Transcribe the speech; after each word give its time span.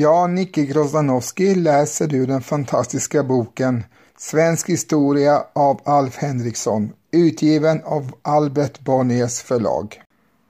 Ja, 0.00 0.26
Nicke 0.26 0.64
Grozdanowski, 0.64 1.54
läser 1.54 2.14
ur 2.14 2.26
den 2.26 2.42
fantastiska 2.42 3.22
boken 3.22 3.84
Svensk 4.18 4.68
historia 4.68 5.44
av 5.52 5.80
Alf 5.84 6.16
Henriksson, 6.16 6.92
utgiven 7.12 7.80
av 7.84 8.12
Albert 8.22 8.80
Bonniers 8.80 9.40
förlag. 9.40 10.02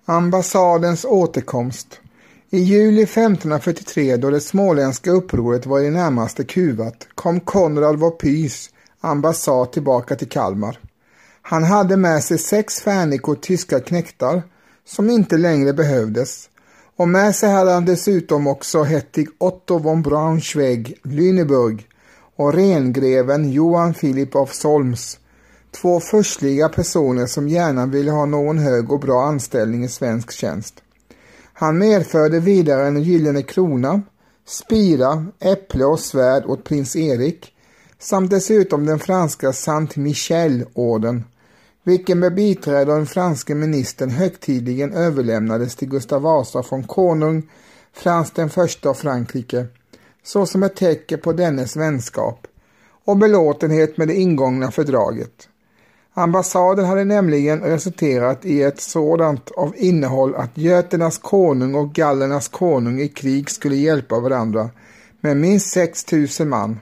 Ambassadens 0.07 1.05
återkomst 1.05 2.01
I 2.51 2.59
juli 2.59 3.03
1543, 3.03 4.17
då 4.17 4.31
det 4.31 4.41
småländska 4.41 5.11
upproret 5.11 5.67
var 5.67 5.81
i 5.81 5.85
det 5.85 5.91
närmaste 5.91 6.45
kuvat, 6.45 7.07
kom 7.15 7.41
Konrad 7.41 7.99
Vopys 7.99 8.71
ambassad 9.01 9.73
tillbaka 9.73 10.17
till 10.17 10.29
Kalmar. 10.29 10.79
Han 11.43 11.65
hade 11.65 11.97
med 11.97 12.25
sig 12.25 12.39
sex 12.39 12.81
färnikor 12.81 13.35
tyska 13.35 13.81
knektar 13.81 14.43
som 14.85 15.11
inte 15.11 15.37
längre 15.37 15.73
behövdes 15.73 16.51
och 17.01 17.09
med 17.09 17.35
sig 17.35 17.51
hade 17.51 17.71
han 17.71 17.85
dessutom 17.85 18.47
också 18.47 18.83
Hettig 18.83 19.29
Otto 19.39 19.79
von 19.79 20.03
Braunschweig, 20.03 20.99
Lüneburg 21.03 21.87
och 22.37 22.55
rengreven 22.55 23.53
Johan 23.53 23.95
Philip 23.95 24.37
av 24.37 24.47
Solms, 24.47 25.19
två 25.71 26.01
förstliga 26.01 26.69
personer 26.69 27.27
som 27.27 27.49
gärna 27.49 27.87
ville 27.87 28.11
ha 28.11 28.27
någon 28.27 28.59
hög 28.59 28.93
och 28.93 29.01
bra 29.01 29.25
anställning 29.25 29.85
i 29.85 29.89
svensk 29.89 30.33
tjänst. 30.33 30.75
Han 31.53 31.79
medförde 31.79 32.41
vidare 32.41 32.87
en 32.87 33.03
gyllene 33.03 33.43
krona, 33.43 34.03
spira, 34.47 35.27
äpple 35.39 35.85
och 35.85 36.01
svärd 36.01 36.45
åt 36.47 36.65
prins 36.65 36.97
Erik 36.97 37.53
samt 37.99 38.31
dessutom 38.31 38.87
den 38.87 38.99
franska 38.99 39.53
Saint 39.53 39.97
Michel-orden 39.97 41.25
vilken 41.85 42.19
med 42.19 42.35
biträde 42.35 42.93
av 42.93 42.99
den 42.99 43.07
franske 43.07 43.55
ministern 43.55 44.11
högtidligen 44.11 44.93
överlämnades 44.93 45.77
till 45.77 45.89
Gustav 45.89 46.23
Vasa 46.23 46.63
från 46.63 46.85
konung 46.85 47.49
Frans 47.93 48.31
den 48.31 48.51
första 48.51 48.89
av 48.89 48.95
Frankrike, 48.95 49.67
såsom 50.23 50.63
ett 50.63 50.77
tecken 50.77 51.21
på 51.21 51.33
dennes 51.33 51.77
vänskap 51.77 52.47
och 53.05 53.17
belåtenhet 53.17 53.97
med 53.97 54.09
det 54.09 54.15
ingångna 54.15 54.71
fördraget. 54.71 55.49
Ambassaden 56.15 56.85
hade 56.85 57.05
nämligen 57.05 57.61
resulterat 57.61 58.45
i 58.45 58.63
ett 58.63 58.81
sådant 58.81 59.51
av 59.51 59.75
innehåll 59.77 60.35
att 60.35 60.59
göternas 60.59 61.19
konung 61.19 61.75
och 61.75 61.93
gallernas 61.93 62.49
konung 62.49 63.01
i 63.01 63.09
krig 63.09 63.51
skulle 63.51 63.77
hjälpa 63.77 64.21
varandra 64.21 64.71
med 65.21 65.37
minst 65.37 65.73
6000 65.73 66.49
man 66.49 66.79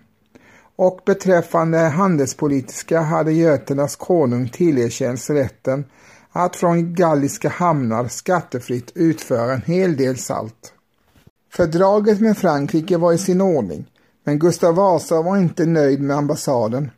och 0.78 1.00
beträffande 1.05 1.78
handelspolitiska 1.78 3.00
hade 3.00 3.33
göternas 3.33 3.97
konung 3.97 4.49
tillerkänts 4.49 5.31
rätten 5.31 5.84
att 6.33 6.56
från 6.56 6.94
galliska 6.94 7.49
hamnar 7.49 8.09
skattefritt 8.09 8.93
utföra 8.94 9.53
en 9.53 9.62
hel 9.62 9.97
del 9.97 10.19
salt. 10.19 10.72
Fördraget 11.53 12.21
med 12.21 12.39
Frankrike 12.39 12.97
var 12.97 13.12
i 13.12 13.19
sin 13.19 13.41
ordning, 13.41 13.91
men 14.25 14.39
Gustav 14.39 14.75
Vasa 14.75 15.22
var 15.22 15.37
inte 15.37 15.66
nöjd 15.66 16.00
med 16.00 16.16
ambassaden. 16.16 16.91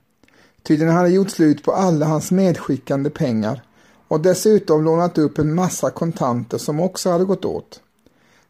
Ty 0.62 0.76
den 0.76 0.88
hade 0.88 1.08
gjort 1.08 1.30
slut 1.30 1.64
på 1.64 1.72
alla 1.72 2.06
hans 2.06 2.30
medskickande 2.30 3.10
pengar 3.10 3.62
och 4.08 4.20
dessutom 4.20 4.84
lånat 4.84 5.18
upp 5.18 5.38
en 5.38 5.54
massa 5.54 5.90
kontanter 5.90 6.58
som 6.58 6.80
också 6.80 7.10
hade 7.10 7.24
gått 7.24 7.44
åt. 7.44 7.80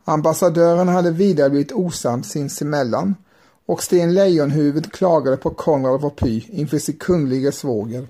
Ambassadören 0.05 0.89
hade 0.89 1.11
vidare 1.11 1.51
blivit 1.51 1.73
osams 1.73 2.29
sinsemellan 2.29 3.15
och 3.70 3.82
Sten 3.82 4.14
Lejonhuvud 4.14 4.92
klagade 4.92 5.36
på 5.36 5.50
Konrad 5.50 5.94
av 5.94 6.00
Vopy 6.00 6.44
inför 6.48 6.78
sin 6.78 6.97
kungliga 6.97 7.53
svåger, 7.53 8.08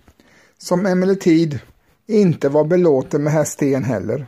som 0.59 0.87
emellertid 0.87 1.59
inte 2.06 2.48
var 2.48 2.65
belåten 2.65 3.22
med 3.22 3.32
herr 3.32 3.44
Sten 3.44 3.84
heller. 3.84 4.26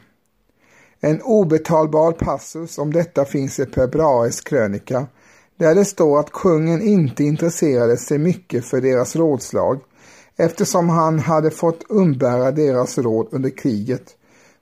En 1.01 1.23
obetalbar 1.23 2.13
passus 2.13 2.79
om 2.79 2.93
detta 2.93 3.25
finns 3.25 3.61
i 3.61 3.67
Per 3.67 3.87
Brahes 3.87 4.41
krönika, 4.41 5.07
där 5.57 5.75
det 5.75 5.85
står 5.85 6.21
att 6.21 6.33
kungen 6.33 6.83
inte 6.83 7.25
intresserade 7.25 7.97
sig 7.97 8.19
mycket 8.19 8.65
för 8.65 8.81
deras 8.81 9.17
rådslag, 9.17 9.81
eftersom 10.37 10.89
han 10.89 11.19
hade 11.19 11.51
fått 11.51 11.85
umbära 11.89 12.51
deras 12.51 12.99
råd 12.99 13.29
under 13.31 13.51
kriget. 13.51 14.17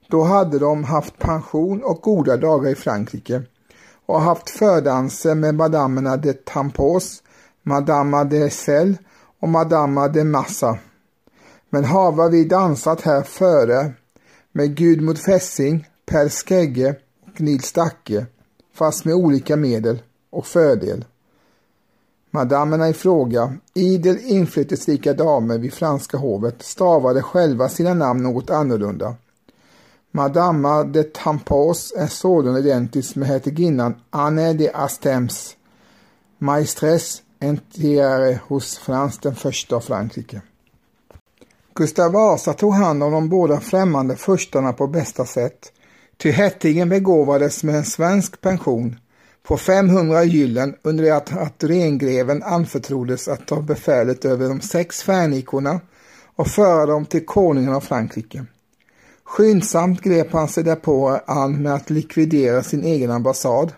Då 0.08 0.22
hade 0.22 0.58
de 0.58 0.84
haft 0.84 1.18
pension 1.18 1.82
och 1.82 2.02
goda 2.02 2.36
dagar 2.36 2.70
i 2.70 2.74
Frankrike 2.74 3.42
och 4.10 4.20
haft 4.20 4.50
fördanser 4.50 5.34
med 5.34 5.54
madamerna 5.54 6.16
de 6.16 6.32
Tampos, 6.32 7.22
madama 7.62 8.24
de 8.24 8.50
Sell 8.50 8.98
och 9.40 9.48
madama 9.48 10.08
de 10.08 10.24
Massa. 10.24 10.78
Men 11.70 11.84
hava 11.84 12.28
vi 12.28 12.44
dansat 12.44 13.00
här 13.00 13.22
före 13.22 13.92
med 14.52 14.76
Gudmund 14.76 15.18
Fessing, 15.18 15.88
Per 16.06 16.28
Skegge 16.28 16.94
och 17.26 17.40
Nils 17.40 17.72
Dacke 17.72 18.26
fast 18.74 19.04
med 19.04 19.14
olika 19.14 19.56
medel 19.56 20.02
och 20.30 20.46
fördel. 20.46 21.04
Madamerna 22.30 22.88
i 22.88 22.92
fråga, 22.92 23.56
idel 23.74 24.18
inflytelserika 24.18 25.14
damer 25.14 25.58
vid 25.58 25.72
franska 25.72 26.16
hovet, 26.16 26.62
stavade 26.62 27.22
själva 27.22 27.68
sina 27.68 27.94
namn 27.94 28.22
något 28.22 28.50
annorlunda 28.50 29.14
Madama 30.12 30.84
de 30.84 31.04
Tampos 31.04 31.92
är 31.96 32.06
sålunda 32.06 32.60
identisk 32.60 33.16
med 33.16 33.28
hertiginnan 33.28 33.94
Anne 34.10 34.52
de 34.52 34.70
Astems, 34.74 35.56
maestress 36.38 37.22
entiere 37.40 38.40
hos 38.46 38.78
Frans 38.78 39.18
den 39.18 39.34
första 39.34 39.76
av 39.76 39.80
Frankrike. 39.80 40.42
Gustav 41.74 42.12
Vasa 42.12 42.52
tog 42.52 42.74
hand 42.74 43.02
om 43.02 43.12
de 43.12 43.28
båda 43.28 43.60
främmande 43.60 44.16
förstarna 44.16 44.72
på 44.72 44.86
bästa 44.86 45.24
sätt, 45.24 45.72
ty 46.16 46.30
hertigen 46.30 46.88
begåvades 46.88 47.64
med 47.64 47.74
en 47.74 47.84
svensk 47.84 48.40
pension 48.40 48.96
på 49.42 49.56
500 49.56 50.24
gyllen 50.24 50.76
under 50.82 51.04
det 51.04 51.16
att, 51.16 51.36
att 51.36 51.64
rengreven 51.64 52.42
anförtroddes 52.42 53.28
att 53.28 53.46
ta 53.46 53.60
befälet 53.60 54.24
över 54.24 54.48
de 54.48 54.60
sex 54.60 55.02
färnikorna 55.02 55.80
och 56.36 56.46
föra 56.46 56.86
dem 56.86 57.06
till 57.06 57.26
konungen 57.26 57.74
av 57.74 57.80
Frankrike. 57.80 58.46
Skyndsamt 59.30 60.00
grep 60.00 60.32
han 60.32 60.48
sig 60.48 60.64
därpå 60.64 61.20
an 61.26 61.62
med 61.62 61.74
att 61.74 61.90
likvidera 61.90 62.62
sin 62.62 62.84
egen 62.84 63.10
ambassad. 63.10 63.72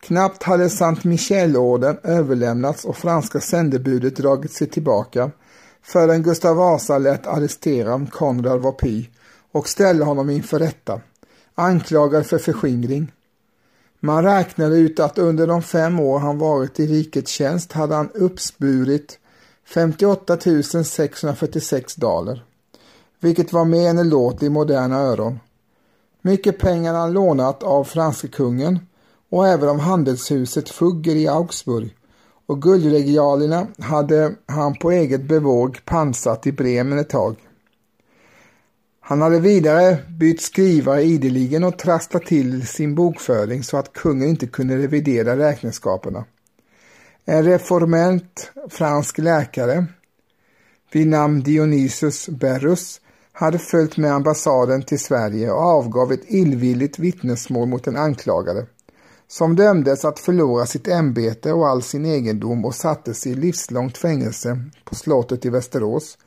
Knappt 0.00 0.42
hade 0.42 0.70
Saint 0.70 1.04
Michel-orden 1.04 1.98
överlämnats 2.02 2.84
och 2.84 2.96
franska 2.96 3.40
sändebudet 3.40 4.16
dragit 4.16 4.52
sig 4.52 4.66
tillbaka 4.66 5.30
förrän 5.82 6.22
Gustav 6.22 6.56
Vasa 6.56 6.98
lät 6.98 7.26
arrestera 7.26 8.06
Konrad 8.10 8.60
Vapy 8.60 9.06
och 9.52 9.68
ställa 9.68 10.04
honom 10.04 10.30
inför 10.30 10.58
rätta, 10.58 11.00
anklagad 11.54 12.26
för 12.26 12.38
förskingring. 12.38 13.12
Man 14.00 14.24
räknade 14.24 14.76
ut 14.76 15.00
att 15.00 15.18
under 15.18 15.46
de 15.46 15.62
fem 15.62 16.00
år 16.00 16.18
han 16.18 16.38
varit 16.38 16.80
i 16.80 16.86
rikets 16.86 17.30
tjänst 17.30 17.72
hade 17.72 17.94
han 17.94 18.10
uppsburit 18.14 19.18
58 19.64 20.38
646 20.84 21.94
daler 21.94 22.44
vilket 23.20 23.52
var 23.52 23.64
mer 23.64 23.88
än 23.88 23.98
en 23.98 24.08
låt 24.08 24.42
i 24.42 24.48
moderna 24.48 24.96
öron. 24.96 25.40
Mycket 26.22 26.58
pengar 26.58 26.94
han 26.94 27.12
lånat 27.12 27.62
av 27.62 27.84
franske 27.84 28.28
kungen 28.28 28.78
och 29.30 29.48
även 29.48 29.68
av 29.68 29.78
handelshuset 29.78 30.68
Fugger 30.68 31.16
i 31.16 31.28
Augsburg 31.28 31.94
och 32.46 32.62
guldregialerna 32.62 33.66
hade 33.78 34.34
han 34.46 34.74
på 34.74 34.90
eget 34.90 35.22
bevåg 35.22 35.84
pansat 35.84 36.46
i 36.46 36.52
Bremen 36.52 36.98
ett 36.98 37.08
tag. 37.08 37.36
Han 39.00 39.22
hade 39.22 39.40
vidare 39.40 39.98
bytt 40.08 40.40
skrivare 40.40 41.02
ideligen 41.02 41.64
och 41.64 41.78
trasslat 41.78 42.26
till 42.26 42.66
sin 42.66 42.94
bokföring 42.94 43.62
så 43.62 43.76
att 43.76 43.92
kungen 43.92 44.28
inte 44.28 44.46
kunde 44.46 44.76
revidera 44.76 45.36
räkenskaperna. 45.36 46.24
En 47.24 47.44
reforment 47.44 48.50
fransk 48.68 49.18
läkare 49.18 49.86
vid 50.92 51.08
namn 51.08 51.42
Dionysus 51.42 52.28
Berrus 52.28 53.00
hade 53.38 53.58
följt 53.58 53.96
med 53.96 54.12
ambassaden 54.12 54.82
till 54.82 54.98
Sverige 54.98 55.50
och 55.50 55.60
avgav 55.60 56.12
ett 56.12 56.24
illvilligt 56.26 56.98
vittnesmål 56.98 57.68
mot 57.68 57.84
den 57.84 57.96
anklagade, 57.96 58.66
som 59.28 59.56
dömdes 59.56 60.04
att 60.04 60.18
förlora 60.18 60.66
sitt 60.66 60.88
ämbete 60.88 61.52
och 61.52 61.68
all 61.68 61.82
sin 61.82 62.06
egendom 62.06 62.64
och 62.64 62.74
sattes 62.74 63.26
i 63.26 63.34
livslångt 63.34 63.98
fängelse 63.98 64.58
på 64.84 64.94
slottet 64.94 65.44
i 65.44 65.50
Västerås, 65.50 66.18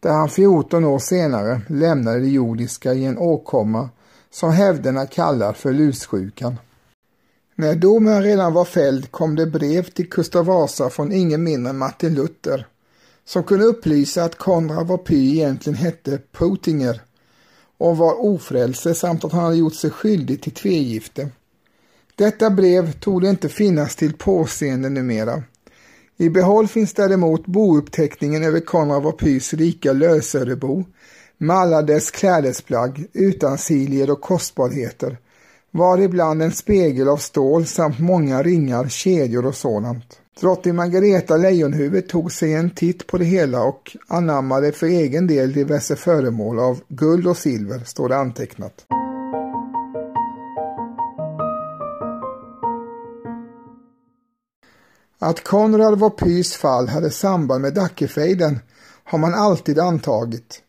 där 0.00 0.12
han 0.12 0.28
14 0.28 0.84
år 0.84 0.98
senare 0.98 1.60
lämnade 1.68 2.20
det 2.20 2.28
jordiska 2.28 2.94
i 2.94 3.04
en 3.04 3.18
åkomma 3.18 3.88
som 4.30 4.52
hävderna 4.52 5.06
kallar 5.06 5.52
för 5.52 5.72
lussjukan. 5.72 6.56
När 7.54 7.74
domen 7.74 8.22
redan 8.22 8.52
var 8.52 8.64
fälld 8.64 9.10
kom 9.10 9.36
det 9.36 9.46
brev 9.46 9.82
till 9.82 10.08
Gustav 10.08 10.46
Vasa 10.46 10.90
från 10.90 11.12
ingen 11.12 11.42
mindre 11.42 11.70
än 11.70 11.78
Martin 11.78 12.14
Luther 12.14 12.66
som 13.24 13.44
kunde 13.44 13.64
upplysa 13.64 14.24
att 14.24 14.38
Konrad 14.38 14.86
Vopy 14.86 15.32
egentligen 15.32 15.76
hette 15.76 16.18
Potinger 16.32 17.02
och 17.78 17.96
var 17.96 18.24
ofrälse 18.24 18.94
samt 18.94 19.24
att 19.24 19.32
han 19.32 19.44
hade 19.44 19.56
gjort 19.56 19.74
sig 19.74 19.90
skyldig 19.90 20.42
till 20.42 20.52
tvegifte. 20.52 21.28
Detta 22.14 22.50
brev 22.50 22.92
tog 22.92 23.22
det 23.22 23.28
inte 23.28 23.48
finnas 23.48 23.96
till 23.96 24.12
påseende 24.12 24.88
numera. 24.88 25.42
I 26.16 26.28
behåll 26.28 26.68
finns 26.68 26.94
däremot 26.94 27.46
bouppteckningen 27.46 28.44
över 28.44 28.60
Konrad 28.60 29.02
Vopys 29.02 29.54
rika 29.54 29.92
lösörebo 29.92 30.84
med 31.38 31.56
alla 31.56 31.82
dess 31.82 32.10
klädesplagg, 32.10 33.06
utansilier 33.12 34.10
och 34.10 34.20
kostbarheter, 34.20 35.18
var 35.70 35.98
ibland 35.98 36.42
en 36.42 36.52
spegel 36.52 37.08
av 37.08 37.16
stål 37.16 37.66
samt 37.66 37.98
många 37.98 38.42
ringar, 38.42 38.88
kedjor 38.88 39.46
och 39.46 39.54
sådant. 39.54 40.21
Drottning 40.40 40.74
Margareta 40.74 41.36
Lejonhuvud 41.36 42.08
tog 42.08 42.32
sig 42.32 42.54
en 42.54 42.70
titt 42.70 43.06
på 43.06 43.18
det 43.18 43.24
hela 43.24 43.62
och 43.62 43.96
anammade 44.08 44.72
för 44.72 44.86
egen 44.86 45.26
del 45.26 45.52
diverse 45.52 45.96
föremål 45.96 46.58
av 46.58 46.80
guld 46.88 47.26
och 47.26 47.36
silver, 47.36 47.78
står 47.84 48.08
det 48.08 48.16
antecknat. 48.16 48.86
Att 55.18 55.44
Konrad 55.44 55.98
var 55.98 56.10
Pys 56.10 56.56
fall 56.56 56.88
hade 56.88 57.10
samband 57.10 57.62
med 57.62 57.74
Dackefejden 57.74 58.58
har 59.04 59.18
man 59.18 59.34
alltid 59.34 59.78
antagit 59.78 60.62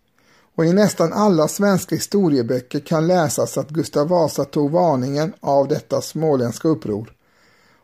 och 0.55 0.65
i 0.65 0.73
nästan 0.73 1.13
alla 1.13 1.47
svenska 1.47 1.95
historieböcker 1.95 2.79
kan 2.79 3.07
läsas 3.07 3.57
att 3.57 3.69
Gustav 3.69 4.07
Vasa 4.07 4.45
tog 4.45 4.71
varningen 4.71 5.33
av 5.39 5.67
detta 5.67 6.01
småländska 6.01 6.67
uppror 6.67 7.13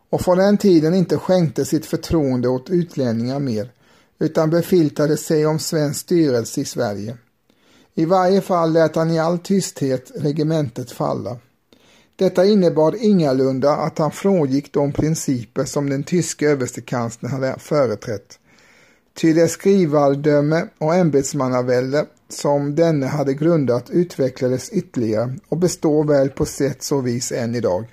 och 0.09 0.21
från 0.21 0.37
den 0.37 0.57
tiden 0.57 0.93
inte 0.93 1.17
skänkte 1.17 1.65
sitt 1.65 1.85
förtroende 1.85 2.49
åt 2.49 2.69
utlänningar 2.69 3.39
mer 3.39 3.71
utan 4.19 4.49
befiltade 4.49 5.17
sig 5.17 5.45
om 5.45 5.59
svensk 5.59 5.99
styrelse 5.99 6.61
i 6.61 6.65
Sverige. 6.65 7.17
I 7.95 8.05
varje 8.05 8.41
fall 8.41 8.73
lät 8.73 8.95
han 8.95 9.11
i 9.11 9.19
all 9.19 9.39
tysthet 9.39 10.11
regementet 10.15 10.91
falla. 10.91 11.37
Detta 12.15 12.45
innebar 12.45 12.95
ingalunda 13.03 13.71
att 13.71 13.97
han 13.97 14.11
frångick 14.11 14.73
de 14.73 14.91
principer 14.91 15.65
som 15.65 15.89
den 15.89 16.03
tyske 16.03 16.49
överstekanslern 16.49 17.31
hade 17.31 17.55
företrätt. 17.59 18.39
Ty 19.21 19.33
det 19.33 19.47
skrivardöme 19.47 20.67
och 20.77 20.95
ämbetsmannavälde 20.95 22.05
som 22.29 22.75
denne 22.75 23.05
hade 23.05 23.33
grundat 23.33 23.89
utvecklades 23.89 24.69
ytterligare 24.69 25.35
och 25.49 25.57
består 25.57 26.03
väl 26.03 26.29
på 26.29 26.45
sätt 26.45 26.83
så 26.83 27.01
vis 27.01 27.31
än 27.31 27.55
idag. 27.55 27.85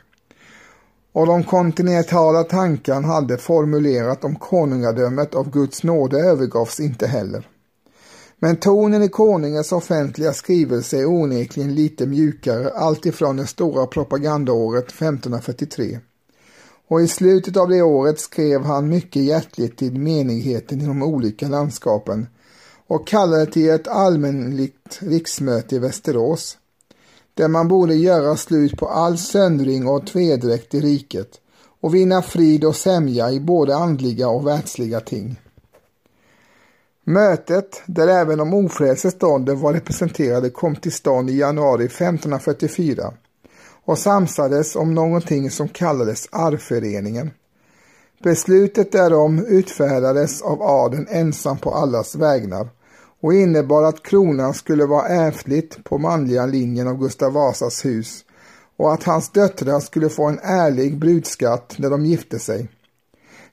Och 1.16 1.26
de 1.26 1.44
kontinentala 1.44 2.44
tankar 2.44 2.94
han 2.94 3.04
hade 3.04 3.38
formulerat 3.38 4.24
om 4.24 4.36
konungadömet 4.36 5.34
av 5.34 5.50
Guds 5.50 5.82
nåde 5.82 6.18
övergavs 6.18 6.80
inte 6.80 7.06
heller. 7.06 7.48
Men 8.38 8.56
tonen 8.56 9.02
i 9.02 9.08
konungens 9.08 9.72
offentliga 9.72 10.32
skrivelse 10.32 10.98
är 10.98 11.06
onekligen 11.06 11.74
lite 11.74 12.06
mjukare 12.06 12.70
alltifrån 12.70 13.36
det 13.36 13.46
stora 13.46 13.86
propagandaåret 13.86 14.84
1543. 14.84 15.98
Och 16.88 17.02
i 17.02 17.08
slutet 17.08 17.56
av 17.56 17.68
det 17.68 17.82
året 17.82 18.20
skrev 18.20 18.64
han 18.64 18.88
mycket 18.88 19.22
hjärtligt 19.22 19.78
till 19.78 19.98
menigheten 19.98 20.80
i 20.80 20.86
de 20.86 21.02
olika 21.02 21.48
landskapen 21.48 22.26
och 22.86 23.06
kallade 23.06 23.46
till 23.46 23.70
ett 23.70 23.88
allmänligt 23.88 24.98
riksmöte 25.00 25.76
i 25.76 25.78
Västerås, 25.78 26.58
där 27.36 27.48
man 27.48 27.68
borde 27.68 27.94
göra 27.94 28.36
slut 28.36 28.76
på 28.76 28.88
all 28.88 29.18
söndring 29.18 29.88
och 29.88 30.06
tvedräkt 30.06 30.74
i 30.74 30.80
riket 30.80 31.28
och 31.80 31.94
vinna 31.94 32.22
frid 32.22 32.64
och 32.64 32.76
sämja 32.76 33.30
i 33.30 33.40
både 33.40 33.76
andliga 33.76 34.28
och 34.28 34.46
världsliga 34.46 35.00
ting. 35.00 35.40
Mötet, 37.04 37.82
där 37.86 38.08
även 38.08 38.38
de 38.38 38.54
ofrälse 38.54 39.10
stånden 39.10 39.60
var 39.60 39.72
representerade, 39.72 40.50
kom 40.50 40.76
till 40.76 40.92
stånd 40.92 41.30
i 41.30 41.38
januari 41.38 41.84
1544 41.84 43.12
och 43.84 43.98
samsades 43.98 44.76
om 44.76 44.94
någonting 44.94 45.50
som 45.50 45.68
kallades 45.68 46.28
arvföreningen. 46.32 47.30
Beslutet 48.22 48.92
därom 48.92 49.46
utfärdades 49.46 50.42
av 50.42 50.62
adeln 50.62 51.06
ensam 51.10 51.58
på 51.58 51.74
allas 51.74 52.14
vägnar 52.14 52.68
och 53.20 53.34
innebar 53.34 53.82
att 53.82 54.02
kronan 54.02 54.54
skulle 54.54 54.86
vara 54.86 55.08
ärftligt 55.08 55.84
på 55.84 55.98
manliga 55.98 56.46
linjen 56.46 56.88
av 56.88 56.98
Gustav 56.98 57.32
Vasas 57.32 57.84
hus 57.84 58.24
och 58.76 58.92
att 58.92 59.02
hans 59.02 59.30
döttrar 59.30 59.80
skulle 59.80 60.08
få 60.08 60.24
en 60.24 60.38
ärlig 60.42 60.98
brudskatt 60.98 61.74
när 61.78 61.90
de 61.90 62.04
gifte 62.04 62.38
sig. 62.38 62.68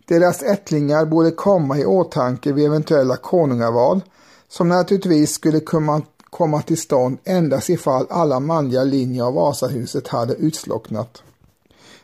Deras 0.07 0.43
ättlingar 0.43 1.05
borde 1.05 1.31
komma 1.31 1.77
i 1.77 1.85
åtanke 1.85 2.53
vid 2.53 2.65
eventuella 2.65 3.17
konungaval 3.17 4.01
som 4.47 4.69
naturligtvis 4.69 5.31
skulle 5.31 5.59
komma, 5.59 6.01
komma 6.29 6.61
till 6.61 6.77
stånd 6.77 7.17
endast 7.23 7.69
ifall 7.69 8.07
alla 8.09 8.39
manliga 8.39 8.83
linjer 8.83 9.23
av 9.23 9.33
Vasahuset 9.33 10.07
hade 10.07 10.33
utslocknat. 10.33 11.23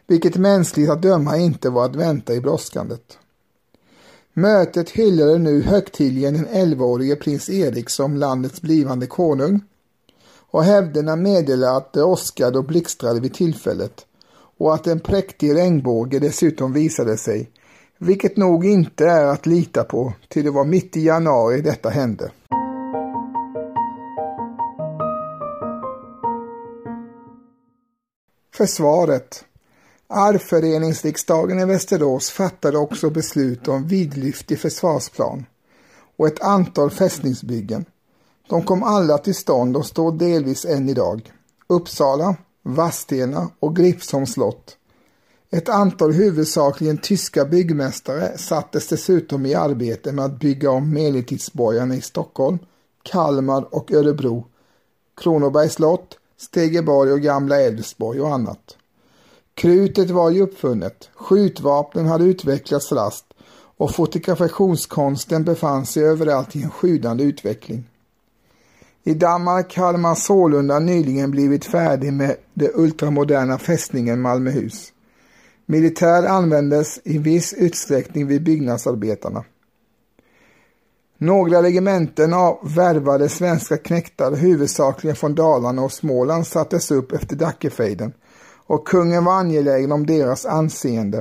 Vilket 0.08 0.36
mänskligt 0.36 0.90
att 0.90 1.02
döma 1.02 1.38
inte 1.38 1.70
var 1.70 1.86
att 1.86 1.96
vänta 1.96 2.34
i 2.34 2.42
brådskandet. 2.42 3.18
Mötet 4.40 4.90
hyllade 4.90 5.38
nu 5.38 5.62
högtidligen 5.62 6.34
den 6.34 6.48
11-årige 6.48 7.16
prins 7.16 7.50
Erik 7.50 7.90
som 7.90 8.18
landets 8.18 8.62
blivande 8.62 9.08
konung 9.08 9.62
och 10.52 10.64
hävderna 10.64 11.16
meddelade 11.16 11.78
att 11.78 11.94
det 11.94 12.04
åskade 12.04 12.58
och 12.58 12.66
blixtrade 12.66 13.20
vid 13.20 13.34
tillfället 13.34 14.06
och 14.58 14.74
att 14.74 14.88
en 14.88 15.00
präktig 15.00 15.56
regnbåge 15.56 16.20
dessutom 16.20 16.74
visade 16.74 17.18
sig, 17.18 17.50
vilket 17.98 18.38
nog 18.38 18.66
inte 18.66 19.06
är 19.06 19.26
att 19.26 19.46
lita 19.46 19.84
på, 19.84 20.14
till 20.28 20.44
det 20.44 20.52
var 20.52 20.66
mitt 20.66 20.98
i 20.98 21.06
januari 21.06 21.62
detta 21.62 21.90
hände. 21.90 22.32
Försvaret 28.54 29.46
Arvföreningsriksdagen 30.12 31.60
i 31.60 31.66
Västerås 31.66 32.30
fattade 32.30 32.78
också 32.78 33.10
beslut 33.10 33.68
om 33.68 33.88
vidlyftig 33.88 34.60
försvarsplan 34.60 35.46
och 36.18 36.28
ett 36.28 36.42
antal 36.42 36.90
fästningsbyggen. 36.90 37.86
De 38.50 38.64
kom 38.64 38.84
alla 38.84 39.18
till 39.18 39.36
stånd 39.36 39.78
och 39.78 39.86
står 39.86 40.12
delvis 40.12 40.66
än 40.66 40.90
idag. 40.90 41.32
Uppsala, 41.68 42.36
Vadstena 42.64 43.50
och 43.60 43.76
Gripsholms 43.76 44.34
slott. 44.34 44.78
Ett 45.52 45.70
antal 45.70 46.14
huvudsakligen 46.14 46.98
tyska 46.98 47.46
byggmästare 47.46 48.38
sattes 48.38 48.88
dessutom 48.88 49.46
i 49.46 49.56
arbete 49.56 50.12
med 50.12 50.26
att 50.26 50.40
bygga 50.40 50.72
om 50.72 50.94
medeltidsborgarna 50.94 51.96
i 51.96 52.02
Stockholm, 52.02 52.60
Kalmar 53.04 53.76
och 53.76 53.92
Örebro, 53.92 54.46
Kronobergs 55.22 55.74
slott, 55.74 56.18
Stegeborg 56.38 57.12
och 57.12 57.22
Gamla 57.22 57.62
Älvsborg 57.62 58.22
och 58.22 58.34
annat. 58.34 58.76
Krutet 59.60 60.10
var 60.10 60.30
ju 60.30 60.42
uppfunnet, 60.42 61.10
skjutvapnen 61.16 62.06
hade 62.06 62.24
utvecklats 62.24 62.92
raskt 62.92 63.26
och 63.78 63.96
fotografationskonsten 63.96 65.44
befann 65.44 65.86
sig 65.86 66.04
överallt 66.04 66.56
i 66.56 66.64
en 66.64 66.70
sjudande 66.70 67.24
utveckling. 67.24 67.90
I 69.04 69.14
Danmark 69.14 69.78
hade 69.78 69.98
man 69.98 70.16
sålunda 70.16 70.80
nyligen 70.80 71.32
blivit 71.32 71.66
färdig 71.66 72.14
med 72.14 72.36
den 72.54 72.70
ultramoderna 72.74 73.58
fästningen 73.58 74.22
Malmöhus. 74.22 74.94
Militär 75.66 76.24
användes 76.24 77.00
i 77.04 77.18
viss 77.18 77.54
utsträckning 77.54 78.28
vid 78.28 78.44
byggnadsarbetarna. 78.44 79.44
Några 81.18 81.64
regementen 81.64 82.34
av 82.34 82.60
värvade 82.64 83.30
svenska 83.30 83.78
knektar 83.78 84.36
huvudsakligen 84.36 85.16
från 85.16 85.36
Dalarna 85.36 85.82
och 85.82 85.92
Småland 85.92 86.48
sattes 86.48 86.92
upp 86.92 87.12
efter 87.12 87.36
Dackefejden 87.36 88.14
och 88.70 88.88
kungen 88.88 89.26
var 89.26 89.34
angelägen 89.34 89.92
om 89.92 90.06
deras 90.06 90.46
anseende. 90.46 91.18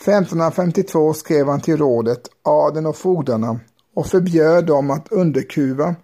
1552 0.00 1.14
skrev 1.14 1.46
han 1.46 1.60
till 1.60 1.76
rådet, 1.76 2.28
adeln 2.42 2.86
och 2.86 2.96
fogdarna 2.96 3.60
och 3.94 4.06
förbjöd 4.06 4.66
dem 4.66 4.90
att 4.90 5.12
underkuva, 5.12 5.94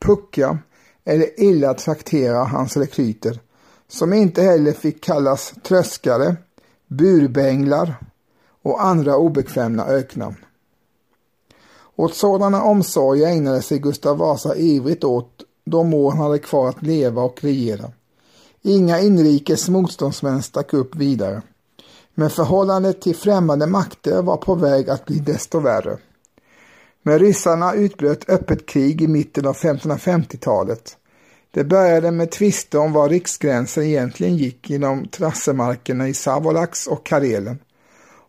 pucka 0.00 0.58
eller 1.04 1.40
illa 1.40 1.74
traktera 1.74 2.44
hans 2.44 2.76
rekryter, 2.76 3.40
som 3.88 4.12
inte 4.12 4.42
heller 4.42 4.72
fick 4.72 5.04
kallas 5.04 5.54
tröskare, 5.62 6.36
burbänglar 6.86 7.94
och 8.62 8.84
andra 8.84 9.16
obekväma 9.16 9.84
öknamn. 9.84 10.36
Åt 11.96 12.14
sådana 12.14 12.62
omsorger 12.62 13.26
ägnade 13.26 13.62
sig 13.62 13.78
Gustav 13.78 14.18
Vasa 14.18 14.56
ivrigt 14.56 15.04
åt 15.04 15.42
de 15.64 15.94
år 15.94 16.10
han 16.10 16.20
hade 16.20 16.38
kvar 16.38 16.68
att 16.68 16.82
leva 16.82 17.22
och 17.22 17.44
regera. 17.44 17.90
Inga 18.62 19.00
inrikes 19.00 19.68
motståndsmän 19.68 20.42
stack 20.42 20.74
upp 20.74 20.96
vidare. 20.96 21.42
Men 22.14 22.30
förhållandet 22.30 23.00
till 23.00 23.16
främmande 23.16 23.66
makter 23.66 24.22
var 24.22 24.36
på 24.36 24.54
väg 24.54 24.90
att 24.90 25.04
bli 25.04 25.18
desto 25.18 25.60
värre. 25.60 25.98
Med 27.02 27.20
ryssarna 27.20 27.74
utbröt 27.74 28.30
öppet 28.30 28.66
krig 28.66 29.02
i 29.02 29.08
mitten 29.08 29.46
av 29.46 29.56
1550-talet. 29.56 30.96
Det 31.50 31.64
började 31.64 32.10
med 32.10 32.30
tvister 32.30 32.78
om 32.78 32.92
var 32.92 33.08
riksgränsen 33.08 33.84
egentligen 33.84 34.36
gick 34.36 34.70
inom 34.70 35.08
trassemarkerna 35.08 36.08
i 36.08 36.14
Savolax 36.14 36.86
och 36.86 37.06
Karelen. 37.06 37.58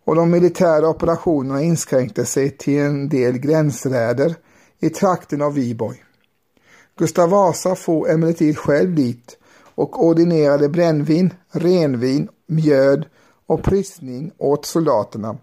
Och 0.05 0.15
de 0.15 0.31
militära 0.31 0.89
operationerna 0.89 1.61
inskränkte 1.61 2.25
sig 2.25 2.49
till 2.49 2.79
en 2.79 3.09
del 3.09 3.37
gränsräder 3.37 4.35
i 4.79 4.89
trakten 4.89 5.41
av 5.41 5.53
Viborg. 5.53 6.03
Gustav 6.97 7.29
Vasa 7.29 7.75
for 7.75 8.09
emellertid 8.09 8.57
själv 8.57 8.95
dit 8.95 9.37
och 9.81 10.05
ordinerade 10.05 10.69
brännvin, 10.69 11.33
renvin, 11.51 12.29
mjöd 12.47 13.05
och 13.45 13.63
prysning 13.63 14.31
åt 14.37 14.65
soldaterna 14.65 15.37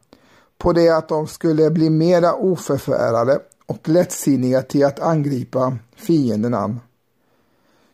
på 0.59 0.73
det 0.73 0.89
att 0.89 1.09
de 1.09 1.27
skulle 1.27 1.71
bli 1.71 1.91
mera 1.91 2.35
oförfärade 2.35 3.41
och 3.67 3.89
lättsinniga 3.89 4.63
till 4.63 4.85
att 4.85 5.01
angripa 5.01 5.77
fienden 5.97 6.55
an. 6.55 6.81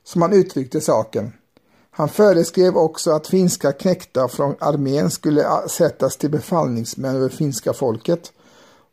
Som 0.04 0.22
han 0.22 0.32
uttryckte 0.32 0.80
saken. 0.80 1.32
Han 1.90 2.08
föreskrev 2.08 2.76
också 2.76 3.10
att 3.10 3.26
finska 3.26 3.72
knäktar 3.72 4.28
från 4.28 4.54
armén 4.58 5.10
skulle 5.10 5.68
sättas 5.68 6.16
till 6.16 6.30
befallningsmän 6.30 7.16
över 7.16 7.28
finska 7.28 7.72
folket 7.72 8.32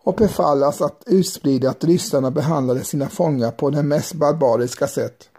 och 0.03 0.15
befallas 0.15 0.81
att 0.81 1.03
utsprida 1.05 1.70
att 1.70 1.84
ryssarna 1.84 2.31
behandlade 2.31 2.84
sina 2.84 3.10
fångar 3.10 3.51
på 3.51 3.70
det 3.70 3.84
mest 3.84 4.13
barbariska 4.13 4.88
sätt. 4.88 5.30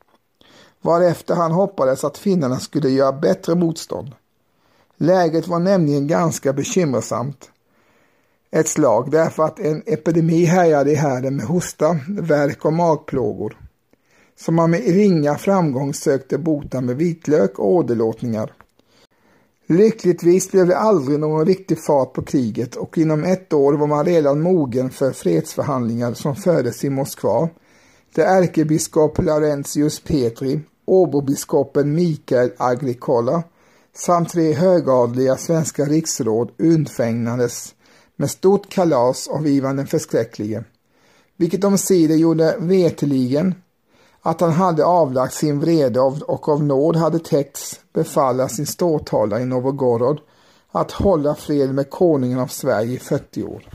Varefter 0.82 1.34
han 1.34 1.52
hoppades 1.52 2.04
att 2.04 2.18
finnarna 2.18 2.60
skulle 2.60 2.88
göra 2.88 3.12
bättre 3.12 3.54
motstånd. 3.54 4.14
Läget 4.96 5.48
var 5.48 5.58
nämligen 5.58 6.06
ganska 6.06 6.52
bekymmersamt 6.52 7.50
ett 8.50 8.68
slag 8.68 9.10
därför 9.10 9.42
att 9.42 9.58
en 9.58 9.82
epidemi 9.86 10.44
härjade 10.44 10.92
i 10.92 10.94
härden 10.94 11.36
med 11.36 11.46
hosta, 11.46 11.98
värk 12.08 12.64
och 12.64 12.72
magplågor 12.72 13.56
som 14.36 14.54
man 14.54 14.70
med 14.70 14.80
ringa 14.80 15.38
framgång 15.38 15.94
sökte 15.94 16.38
bota 16.38 16.80
med 16.80 16.96
vitlök 16.96 17.58
och 17.58 17.72
åderlåtningar. 17.72 18.52
Lyckligtvis 19.66 20.50
blev 20.50 20.66
det 20.66 20.76
aldrig 20.76 21.18
någon 21.18 21.46
riktig 21.46 21.84
fart 21.84 22.12
på 22.12 22.22
kriget 22.22 22.76
och 22.76 22.98
inom 22.98 23.24
ett 23.24 23.52
år 23.52 23.72
var 23.72 23.86
man 23.86 24.06
redan 24.06 24.40
mogen 24.40 24.90
för 24.90 25.12
fredsförhandlingar 25.12 26.14
som 26.14 26.36
fördes 26.36 26.84
i 26.84 26.90
Moskva, 26.90 27.48
där 28.14 28.24
ärkebiskop 28.24 29.18
Laurentius 29.18 30.00
Petri, 30.00 30.60
Åbobiskopen 30.84 31.94
Mikael 31.94 32.50
Agricola 32.58 33.42
samt 33.94 34.32
tre 34.32 34.52
högadliga 34.52 35.36
svenska 35.36 35.84
riksråd 35.84 36.50
undfägnades 36.58 37.74
med 38.16 38.30
stort 38.30 38.68
kalas 38.68 39.28
av 39.28 39.46
Ivan 39.46 39.76
den 39.76 39.86
förskräcklige, 39.86 40.64
vilket 41.36 41.64
omsider 41.64 42.14
gjorde 42.14 42.56
veteligen 42.58 43.54
att 44.22 44.40
han 44.40 44.52
hade 44.52 44.84
avlagt 44.84 45.34
sin 45.34 45.60
vrede 45.60 46.00
och 46.00 46.48
av 46.48 46.64
nåd 46.64 46.96
hade 46.96 47.18
täckts 47.18 47.80
befalla 47.92 48.48
sin 48.48 48.66
ståthållare 48.66 49.42
i 49.42 49.44
Novgorod 49.44 50.20
att 50.72 50.90
hålla 50.90 51.34
fred 51.34 51.74
med 51.74 51.90
konungen 51.90 52.38
av 52.38 52.46
Sverige 52.46 52.94
i 52.94 52.98
40 52.98 53.42
år. 53.42 53.68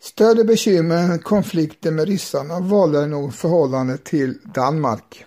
Större 0.00 0.44
bekymmer 0.44 0.96
än 0.96 1.18
konflikten 1.18 1.94
med 1.94 2.08
ryssarna 2.08 2.60
vållade 2.60 3.06
nog 3.06 3.34
förhållandet 3.34 4.04
till 4.04 4.38
Danmark. 4.54 5.24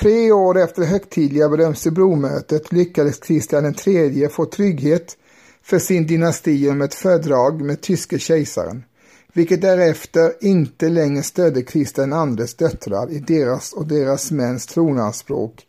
Tre 0.00 0.32
år 0.32 0.58
efter 0.58 0.82
det 0.82 0.88
högtidliga 0.88 1.48
Brömsebromötet 1.48 2.72
lyckades 2.72 3.18
Kristian 3.18 3.74
III 3.86 4.28
få 4.28 4.46
trygghet 4.46 5.16
för 5.62 5.78
sin 5.78 6.06
dynasti 6.06 6.52
genom 6.52 6.82
ett 6.82 6.94
fördrag 6.94 7.60
med 7.60 7.80
tyske 7.80 8.18
kejsaren, 8.18 8.84
vilket 9.32 9.62
därefter 9.62 10.32
inte 10.40 10.88
längre 10.88 11.22
stödde 11.22 11.62
Kristian 11.62 12.38
IIs 12.38 12.54
döttrar 12.54 13.10
i 13.10 13.18
deras 13.18 13.72
och 13.72 13.86
deras 13.86 14.30
mäns 14.30 14.66
tronanspråk, 14.66 15.66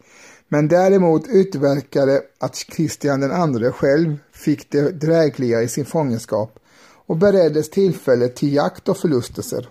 men 0.48 0.68
däremot 0.68 1.28
utverkade 1.28 2.22
att 2.40 2.56
Kristian 2.56 3.24
II 3.24 3.72
själv 3.72 4.18
fick 4.32 4.72
det 4.72 4.92
drägligare 4.92 5.64
i 5.64 5.68
sin 5.68 5.86
fångenskap 5.86 6.60
och 7.06 7.18
bereddes 7.18 7.70
tillfälle 7.70 8.28
till 8.28 8.54
jakt 8.54 8.90
och 8.90 8.98
förlustelser. 8.98 9.70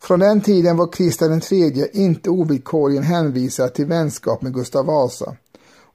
Från 0.00 0.20
den 0.20 0.40
tiden 0.40 0.76
var 0.76 0.92
Kristian 0.92 1.42
III 1.50 1.88
inte 1.92 2.30
ovillkorligen 2.30 3.02
hänvisad 3.02 3.74
till 3.74 3.86
vänskap 3.86 4.42
med 4.42 4.54
Gustav 4.54 4.86
Vasa 4.86 5.36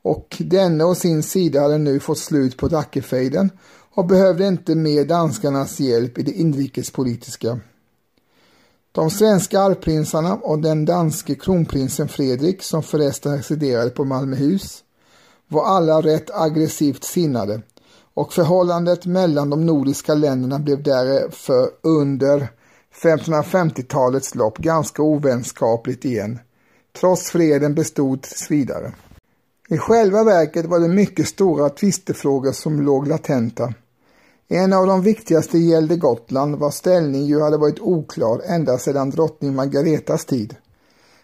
och 0.01 0.37
denne 0.39 0.83
å 0.83 0.95
sin 0.95 1.23
sida 1.23 1.61
hade 1.61 1.77
nu 1.77 1.99
fått 1.99 2.17
slut 2.17 2.57
på 2.57 2.67
Dackefejden 2.67 3.49
och 3.93 4.05
behövde 4.05 4.47
inte 4.47 4.75
mer 4.75 5.05
danskarnas 5.05 5.79
hjälp 5.79 6.17
i 6.17 6.23
det 6.23 6.31
inrikespolitiska. 6.31 7.59
De 8.91 9.09
svenska 9.09 9.61
arvprinsarna 9.61 10.35
och 10.35 10.59
den 10.59 10.85
danske 10.85 11.35
kronprinsen 11.35 12.07
Fredrik, 12.07 12.63
som 12.63 12.83
förresten 12.83 13.37
residerade 13.37 13.89
på 13.89 14.05
Malmöhus, 14.05 14.83
var 15.47 15.65
alla 15.65 16.01
rätt 16.01 16.31
aggressivt 16.33 17.03
sinnade 17.03 17.61
och 18.13 18.33
förhållandet 18.33 19.05
mellan 19.05 19.49
de 19.49 19.65
nordiska 19.65 20.13
länderna 20.13 20.59
blev 20.59 20.83
därför 20.83 21.69
under 21.81 22.47
1550-talets 23.03 24.35
lopp 24.35 24.57
ganska 24.57 25.03
ovänskapligt 25.03 26.05
igen, 26.05 26.39
trots 26.99 27.31
freden 27.31 27.75
bestod 27.75 28.21
tills 28.21 28.51
vidare. 28.51 28.93
I 29.69 29.77
själva 29.77 30.23
verket 30.23 30.65
var 30.65 30.79
det 30.79 30.87
mycket 30.87 31.27
stora 31.27 31.69
tvistefrågor 31.69 32.51
som 32.51 32.81
låg 32.81 33.07
latenta. 33.07 33.73
En 34.47 34.73
av 34.73 34.87
de 34.87 35.01
viktigaste 35.01 35.57
gällde 35.57 35.97
Gotland 35.97 36.55
vars 36.55 36.73
ställning 36.73 37.25
ju 37.25 37.41
hade 37.41 37.57
varit 37.57 37.79
oklar 37.79 38.41
ända 38.45 38.77
sedan 38.77 39.09
drottning 39.09 39.55
Margaretas 39.55 40.25
tid. 40.25 40.55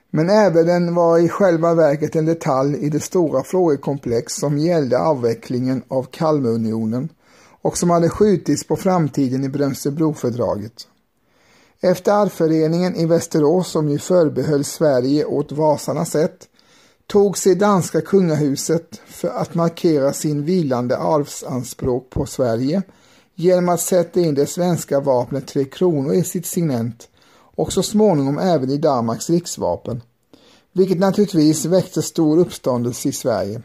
Men 0.10 0.30
även 0.30 0.96
var 0.96 1.18
i 1.18 1.30
själva 1.30 1.74
verket 1.74 2.16
en 2.16 2.26
detalj 2.26 2.78
i 2.78 2.90
det 2.90 3.00
stora 3.00 3.44
frågekomplex 3.44 4.34
som 4.34 4.58
gällde 4.58 5.00
avvecklingen 5.00 5.84
av 5.88 6.04
Kalmarunionen 6.04 7.10
och 7.62 7.78
som 7.78 7.90
hade 7.90 8.10
skjutits 8.10 8.68
på 8.68 8.76
framtiden 8.76 9.44
i 9.44 9.50
Brömsebrofördraget. 9.50 10.88
Efter 11.82 12.12
arvföreningen 12.12 12.96
i 12.96 13.06
Västerås 13.06 13.72
som 13.72 13.90
ju 13.90 14.00
förbehöll 14.00 14.64
Sverige 14.64 15.26
åt 15.26 15.52
Vasarnas 15.52 16.12
sätt 16.12 16.48
tog 17.08 17.38
sig 17.38 17.56
danska 17.56 18.02
kungahuset 18.02 19.02
för 19.08 19.28
att 19.28 19.56
markera 19.56 20.14
sin 20.14 20.46
vilande 20.46 20.98
arvsanspråk 20.98 22.10
på 22.10 22.26
Sverige 22.26 22.82
genom 23.36 23.70
att 23.70 23.82
sätta 23.82 24.20
in 24.20 24.36
det 24.36 24.46
svenska 24.46 25.00
vapnet 25.00 25.48
Tre 25.48 25.66
Kronor 25.66 26.14
i 26.14 26.24
sitt 26.24 26.46
signent 26.46 27.08
och 27.58 27.74
så 27.74 27.84
småningom 27.84 28.38
även 28.38 28.70
i 28.70 28.78
Danmarks 28.78 29.30
riksvapen, 29.30 30.02
vilket 30.74 31.00
naturligtvis 31.00 31.66
väckte 31.66 32.02
stor 32.02 32.38
uppståndelse 32.40 33.10
i 33.10 33.12
Sverige. 33.12 33.62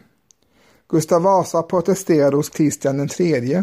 Gustav 0.89 1.23
Vasa 1.23 1.63
protesterade 1.63 2.37
hos 2.37 2.49
Kristian 2.49 3.09
III 3.19 3.63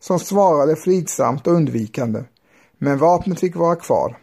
som 0.00 0.18
svarade 0.18 0.76
fridsamt 0.76 1.46
och 1.46 1.52
undvikande, 1.52 2.24
men 2.78 2.98
vapnet 2.98 3.40
fick 3.40 3.56
vara 3.56 3.76
kvar. 3.76 4.18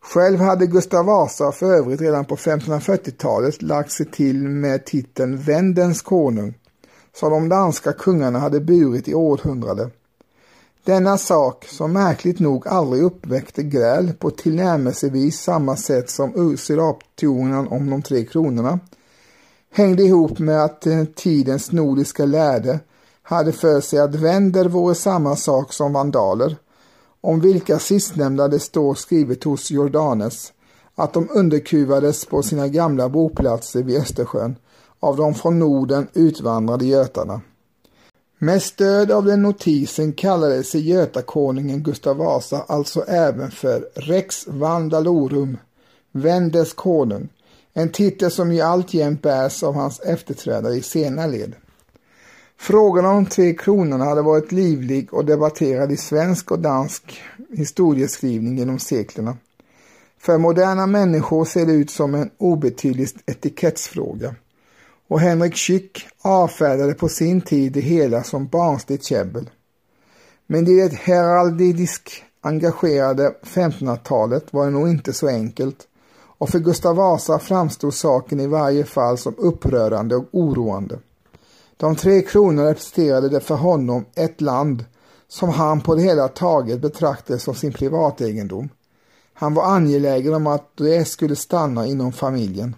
Själv 0.00 0.38
hade 0.38 0.66
Gustav 0.66 1.04
Vasa 1.04 1.52
för 1.52 1.74
övrigt 1.74 2.00
redan 2.00 2.24
på 2.24 2.36
1540-talet 2.36 3.62
lagt 3.62 3.92
sig 3.92 4.06
till 4.06 4.48
med 4.48 4.84
titeln 4.84 5.36
Vändens 5.36 6.02
konung, 6.02 6.54
som 7.14 7.30
de 7.30 7.48
danska 7.48 7.92
kungarna 7.92 8.38
hade 8.38 8.60
burit 8.60 9.08
i 9.08 9.14
århundrade. 9.14 9.90
Denna 10.88 11.18
sak, 11.18 11.64
som 11.64 11.92
märkligt 11.92 12.38
nog 12.38 12.68
aldrig 12.68 13.02
uppväckte 13.02 13.62
gräl 13.62 14.12
på 14.12 14.30
tillnärmelsevis 14.30 15.40
samma 15.40 15.76
sätt 15.76 16.10
som 16.10 16.32
usurapteorierna 16.36 17.68
om 17.70 17.90
de 17.90 18.02
tre 18.02 18.24
kronorna, 18.24 18.78
hängde 19.70 20.02
ihop 20.02 20.38
med 20.38 20.64
att 20.64 20.86
eh, 20.86 21.04
tidens 21.04 21.72
nordiska 21.72 22.24
lärde 22.24 22.80
hade 23.22 23.52
för 23.52 23.80
sig 23.80 23.98
att 23.98 24.14
vänder 24.14 24.64
vore 24.64 24.94
samma 24.94 25.36
sak 25.36 25.72
som 25.72 25.92
vandaler 25.92 26.56
om 27.20 27.40
vilka 27.40 27.78
sistnämnda 27.78 28.48
det 28.48 28.60
står 28.60 28.94
skrivet 28.94 29.44
hos 29.44 29.70
Jordanes 29.70 30.52
att 30.94 31.12
de 31.12 31.28
underkuvades 31.30 32.24
på 32.24 32.42
sina 32.42 32.68
gamla 32.68 33.08
boplatser 33.08 33.82
vid 33.82 34.00
Östersjön 34.00 34.56
av 35.00 35.16
de 35.16 35.34
från 35.34 35.58
Norden 35.58 36.08
utvandrade 36.14 36.84
götarna. 36.84 37.40
Med 38.40 38.62
stöd 38.62 39.10
av 39.10 39.24
den 39.24 39.42
notisen 39.42 40.12
kallade 40.12 40.64
sig 40.64 40.88
götakonungen 40.88 41.82
Gustav 41.82 42.16
Vasa 42.16 42.64
alltså 42.68 43.04
även 43.08 43.50
för 43.50 43.88
Rex 43.94 44.46
Vandalorum, 44.46 45.56
Vendes 46.12 46.72
konung, 46.72 47.28
en 47.72 47.88
titel 47.88 48.30
som 48.30 48.52
ju 48.52 48.60
alltjämt 48.60 49.22
bärs 49.22 49.62
av 49.62 49.74
hans 49.74 50.00
efterträdare 50.00 50.74
i 50.74 50.82
sena 50.82 51.26
led. 51.26 51.54
Frågan 52.58 53.04
om 53.04 53.26
Tre 53.26 53.54
kronorna 53.54 54.04
hade 54.04 54.22
varit 54.22 54.52
livlig 54.52 55.14
och 55.14 55.24
debatterad 55.24 55.92
i 55.92 55.96
svensk 55.96 56.50
och 56.50 56.58
dansk 56.58 57.20
historieskrivning 57.50 58.58
genom 58.58 58.78
seklerna. 58.78 59.36
För 60.20 60.38
moderna 60.38 60.86
människor 60.86 61.44
ser 61.44 61.66
det 61.66 61.72
ut 61.72 61.90
som 61.90 62.14
en 62.14 62.30
obetydlig 62.38 63.08
etikettsfråga. 63.26 64.34
Och 65.08 65.20
Henrik 65.20 65.54
Schück 65.54 66.06
avfärdade 66.22 66.94
på 66.94 67.08
sin 67.08 67.40
tid 67.40 67.72
det 67.72 67.80
hela 67.80 68.22
som 68.22 68.46
barnsligt 68.46 69.04
käbbel. 69.04 69.50
Men 70.46 70.66
i 70.66 70.88
det 70.88 70.94
heraldiskt 70.94 72.12
engagerade 72.40 73.34
1500-talet 73.42 74.52
var 74.52 74.64
det 74.64 74.70
nog 74.70 74.88
inte 74.88 75.12
så 75.12 75.28
enkelt 75.28 75.88
och 76.38 76.48
för 76.48 76.58
Gustav 76.58 76.96
Vasa 76.96 77.38
framstod 77.38 77.94
saken 77.94 78.40
i 78.40 78.46
varje 78.46 78.84
fall 78.84 79.18
som 79.18 79.34
upprörande 79.38 80.16
och 80.16 80.28
oroande. 80.32 80.98
De 81.76 81.96
tre 81.96 82.22
kronorna 82.22 82.70
representerade 82.70 83.40
för 83.40 83.54
honom 83.54 84.04
ett 84.14 84.40
land 84.40 84.84
som 85.28 85.48
han 85.48 85.80
på 85.80 85.94
det 85.94 86.02
hela 86.02 86.28
taget 86.28 86.80
betraktade 86.80 87.38
som 87.38 87.54
sin 87.54 87.72
privategendom. 87.72 88.68
Han 89.34 89.54
var 89.54 89.64
angelägen 89.64 90.34
om 90.34 90.46
att 90.46 90.76
det 90.76 91.08
skulle 91.08 91.36
stanna 91.36 91.86
inom 91.86 92.12
familjen. 92.12 92.76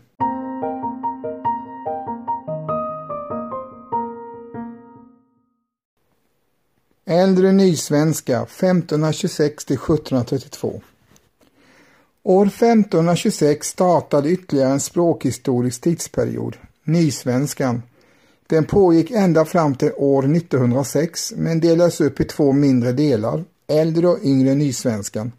Äldre 7.12 7.52
nysvenska 7.52 8.42
1526 8.42 9.64
till 9.64 9.76
1732 9.76 10.82
År 12.22 12.46
1526 12.46 13.68
startade 13.68 14.30
ytterligare 14.30 14.72
en 14.72 14.80
språkhistorisk 14.80 15.80
tidsperiod, 15.80 16.56
Nysvenskan. 16.84 17.82
Den 18.46 18.64
pågick 18.64 19.10
ända 19.10 19.44
fram 19.44 19.74
till 19.74 19.92
år 19.96 20.36
1906 20.36 21.32
men 21.36 21.60
delades 21.60 22.00
upp 22.00 22.20
i 22.20 22.24
två 22.24 22.52
mindre 22.52 22.92
delar, 22.92 23.44
äldre 23.66 24.08
och 24.08 24.18
yngre 24.22 24.54
nysvenskan. 24.54 25.32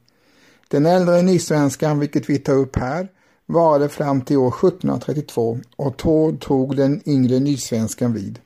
Den 0.68 0.86
äldre 0.86 1.22
nysvenskan, 1.22 2.00
vilket 2.00 2.30
vi 2.30 2.38
tar 2.38 2.56
upp 2.56 2.76
här, 2.76 3.08
varade 3.46 3.90
fram 3.90 4.22
till 4.22 4.38
år 4.38 4.54
1732 4.68 5.60
och 5.76 5.96
då 6.04 6.38
tog 6.40 6.78
den 6.78 7.02
yngre 7.10 7.40
nysvenskan 7.40 8.14
vid. 8.14 8.40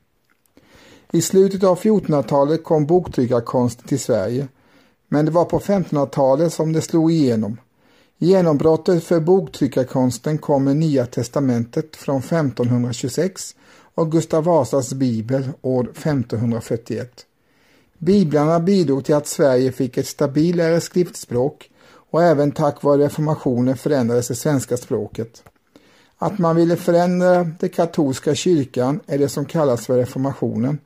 I 1.15 1.21
slutet 1.21 1.63
av 1.63 1.79
1400-talet 1.79 2.63
kom 2.63 2.85
boktryckarkonsten 2.85 3.87
till 3.87 3.99
Sverige, 3.99 4.47
men 5.07 5.25
det 5.25 5.31
var 5.31 5.45
på 5.45 5.59
1500-talet 5.59 6.53
som 6.53 6.73
det 6.73 6.81
slog 6.81 7.11
igenom. 7.11 7.57
Genombrottet 8.17 9.03
för 9.03 9.19
boktryckarkonsten 9.19 10.37
kom 10.37 10.63
med 10.63 10.77
Nya 10.77 11.05
testamentet 11.05 11.95
från 11.95 12.17
1526 12.17 13.55
och 13.95 14.11
Gustav 14.11 14.43
Vasas 14.43 14.93
bibel 14.93 15.49
år 15.61 15.83
1541. 15.83 17.25
Biblarna 17.97 18.59
bidrog 18.59 19.05
till 19.05 19.15
att 19.15 19.27
Sverige 19.27 19.71
fick 19.71 19.97
ett 19.97 20.07
stabilare 20.07 20.81
skriftspråk 20.81 21.69
och 22.11 22.23
även 22.23 22.51
tack 22.51 22.83
vare 22.83 23.05
reformationen 23.05 23.77
förändrades 23.77 24.27
det 24.27 24.35
svenska 24.35 24.77
språket. 24.77 25.43
Att 26.17 26.39
man 26.39 26.55
ville 26.55 26.75
förändra 26.75 27.43
den 27.59 27.69
katolska 27.69 28.35
kyrkan 28.35 28.99
är 29.07 29.17
det 29.17 29.29
som 29.29 29.45
kallas 29.45 29.85
för 29.85 29.97
reformationen, 29.97 30.79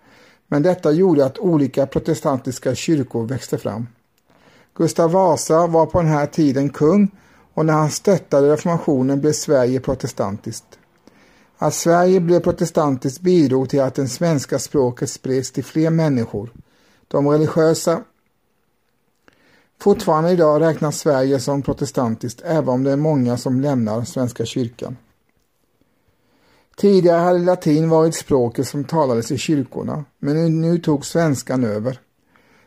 men 0.52 0.64
detta 0.64 0.92
gjorde 0.92 1.26
att 1.26 1.40
olika 1.40 1.88
protestantiska 1.88 2.76
kyrkor 2.76 3.28
växte 3.28 3.58
fram. 3.58 3.88
Gustav 4.74 5.12
Vasa 5.12 5.68
var 5.68 5.86
på 5.86 6.02
den 6.02 6.12
här 6.12 6.26
tiden 6.26 6.70
kung 6.70 7.12
och 7.54 7.66
när 7.66 7.74
han 7.74 7.92
stöttade 7.92 8.54
reformationen 8.54 9.22
blev 9.22 9.32
Sverige 9.32 9.80
protestantiskt. 9.80 10.80
Att 11.58 11.74
Sverige 11.74 12.20
blev 12.20 12.40
protestantiskt 12.40 13.22
bidrog 13.22 13.70
till 13.70 13.82
att 13.82 13.96
det 13.96 14.08
svenska 14.08 14.60
språket 14.60 15.10
spreds 15.10 15.52
till 15.52 15.64
fler 15.64 15.90
människor. 15.90 16.50
De 17.08 17.28
religiösa 17.28 18.04
Fortfarande 19.82 20.32
idag 20.32 20.62
räknas 20.62 21.00
Sverige 21.00 21.40
som 21.40 21.62
protestantiskt 21.62 22.42
även 22.46 22.70
om 22.70 22.84
det 22.84 22.92
är 22.92 22.96
många 22.96 23.38
som 23.38 23.62
lämnar 23.62 24.04
Svenska 24.04 24.46
kyrkan. 24.46 24.98
Tidigare 26.80 27.20
hade 27.20 27.40
latin 27.40 27.90
varit 27.90 28.16
språket 28.16 28.68
som 28.68 28.84
talades 28.84 29.32
i 29.32 29.38
kyrkorna, 29.38 30.06
men 30.20 30.62
nu 30.62 30.78
tog 30.78 31.06
svenskan 31.06 31.64
över. 31.64 32.00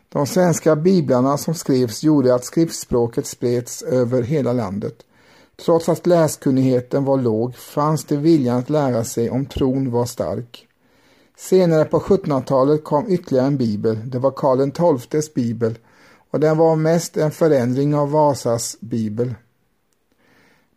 De 0.09 0.27
svenska 0.27 0.75
biblarna 0.75 1.37
som 1.37 1.53
skrevs 1.53 2.03
gjorde 2.03 2.35
att 2.35 2.45
skriftspråket 2.45 3.25
spreds 3.25 3.81
över 3.81 4.21
hela 4.21 4.53
landet. 4.53 4.95
Trots 5.65 5.89
att 5.89 6.07
läskunnigheten 6.07 7.05
var 7.05 7.17
låg 7.17 7.55
fanns 7.55 8.05
det 8.05 8.17
viljan 8.17 8.59
att 8.59 8.69
lära 8.69 9.03
sig 9.03 9.29
om 9.29 9.45
tron 9.45 9.91
var 9.91 10.05
stark. 10.05 10.67
Senare 11.37 11.85
på 11.85 11.99
1700-talet 11.99 12.83
kom 12.83 13.09
ytterligare 13.09 13.47
en 13.47 13.57
bibel, 13.57 14.09
det 14.09 14.19
var 14.19 14.31
Karl 14.31 14.71
XIIs 15.07 15.33
bibel 15.33 15.77
och 16.31 16.39
den 16.39 16.57
var 16.57 16.75
mest 16.75 17.17
en 17.17 17.31
förändring 17.31 17.95
av 17.95 18.11
Vasas 18.11 18.77
bibel. 18.79 19.33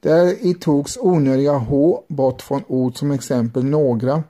Där 0.06 0.46
i 0.46 0.54
togs 0.54 0.98
onödiga 1.00 1.52
H 1.52 2.04
bort 2.08 2.42
från 2.42 2.62
ord 2.66 2.98
som 2.98 3.10
exempel 3.10 3.64
några 3.64 4.22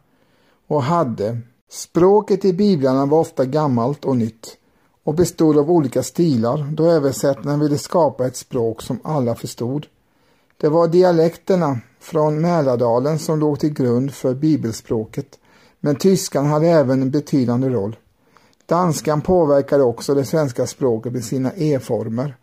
och 0.66 0.82
hade. 0.82 1.38
Språket 1.70 2.44
i 2.44 2.52
biblarna 2.52 3.06
var 3.06 3.18
ofta 3.18 3.44
gammalt 3.44 4.04
och 4.04 4.16
nytt 4.16 4.56
och 5.04 5.14
bestod 5.14 5.58
av 5.58 5.70
olika 5.70 6.02
stilar 6.02 6.72
då 6.72 6.90
översättaren 6.90 7.60
ville 7.60 7.78
skapa 7.78 8.26
ett 8.26 8.36
språk 8.36 8.82
som 8.82 8.98
alla 9.04 9.34
förstod. 9.34 9.86
Det 10.56 10.68
var 10.68 10.88
dialekterna 10.88 11.78
från 12.00 12.40
Mälardalen 12.40 13.18
som 13.18 13.38
låg 13.38 13.60
till 13.60 13.72
grund 13.72 14.14
för 14.14 14.34
bibelspråket 14.34 15.38
men 15.80 15.96
tyskan 15.96 16.46
hade 16.46 16.66
även 16.66 17.02
en 17.02 17.10
betydande 17.10 17.68
roll. 17.68 17.96
Danskan 18.66 19.20
påverkade 19.20 19.82
också 19.82 20.14
det 20.14 20.24
svenska 20.24 20.66
språket 20.66 21.12
med 21.12 21.24
sina 21.24 21.52
e-former, 21.56 22.36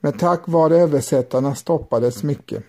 men 0.00 0.12
tack 0.12 0.40
vare 0.46 0.76
översättarna 0.76 1.54
stoppades 1.54 2.22
mycket. 2.22 2.62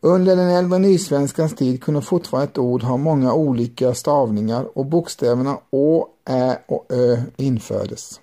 Under 0.00 0.36
den 0.36 0.48
äldre 0.48 0.78
nysvenskans 0.78 1.54
tid 1.54 1.82
kunde 1.82 2.02
fortfarande 2.02 2.50
ett 2.50 2.58
ord 2.58 2.82
ha 2.82 2.96
många 2.96 3.34
olika 3.34 3.94
stavningar 3.94 4.78
och 4.78 4.86
bokstäverna 4.86 5.58
Å, 5.70 6.08
Ä 6.28 6.58
och 6.68 6.86
Ö 6.88 7.22
infördes. 7.36 8.20